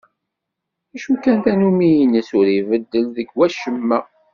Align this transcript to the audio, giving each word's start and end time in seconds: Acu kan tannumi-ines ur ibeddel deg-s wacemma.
Acu 0.95 1.13
kan 1.23 1.37
tannumi-ines 1.43 2.29
ur 2.39 2.47
ibeddel 2.59 3.05
deg-s 3.15 3.33
wacemma. 3.37 3.99